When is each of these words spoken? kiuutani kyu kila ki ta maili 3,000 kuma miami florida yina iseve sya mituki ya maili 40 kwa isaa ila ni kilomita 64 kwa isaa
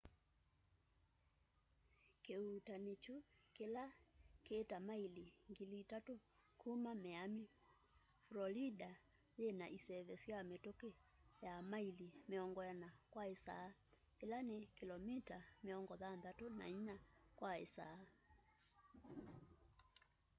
kiuutani 2.23 2.93
kyu 3.03 3.15
kila 3.55 3.85
ki 4.45 4.57
ta 4.69 4.77
maili 4.87 5.25
3,000 5.49 6.19
kuma 6.61 6.91
miami 7.03 7.45
florida 8.25 8.91
yina 9.39 9.65
iseve 9.77 10.15
sya 10.23 10.37
mituki 10.49 10.91
ya 11.43 11.53
maili 11.71 12.09
40 12.29 12.89
kwa 13.11 13.23
isaa 13.35 13.67
ila 14.23 14.37
ni 14.47 14.57
kilomita 14.77 15.37
64 15.65 16.97
kwa 17.37 17.51
isaa 17.65 17.97